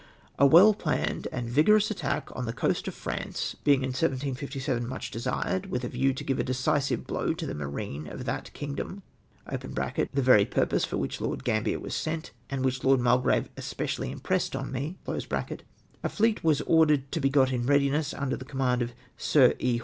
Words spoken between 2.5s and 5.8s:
coast of France being in 1757 much desired,